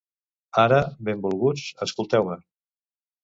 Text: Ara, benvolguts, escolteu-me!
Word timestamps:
Ara, 0.61 0.79
benvolguts, 1.09 1.67
escolteu-me! 1.87 2.39